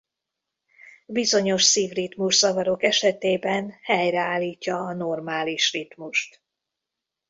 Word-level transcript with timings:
Bizonyos 1.05 1.63
szívritmuszavarok 1.63 2.83
esetében 2.83 3.71
helyreállítja 3.81 4.77
a 4.77 4.93
normális 4.93 5.71
ritmust. 5.71 6.41